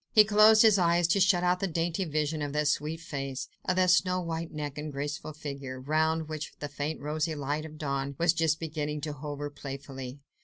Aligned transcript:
He 0.15 0.23
closed 0.23 0.63
his 0.63 0.79
eyes 0.79 1.07
to 1.09 1.19
shut 1.19 1.43
out 1.43 1.59
the 1.59 1.67
dainty 1.67 2.05
vision 2.05 2.41
of 2.41 2.53
that 2.53 2.67
sweet 2.67 2.99
face, 3.01 3.47
of 3.65 3.75
that 3.75 3.91
snow 3.91 4.19
white 4.19 4.51
neck 4.51 4.75
and 4.79 4.91
graceful 4.91 5.31
figure, 5.31 5.79
round 5.79 6.27
which 6.27 6.53
the 6.59 6.67
faint 6.69 6.99
rosy 6.99 7.35
light 7.35 7.65
of 7.65 7.77
dawn 7.77 8.15
was 8.17 8.33
just 8.33 8.59
beginning 8.59 9.01
to 9.01 9.13
hover 9.13 9.51
playfully. 9.51 10.17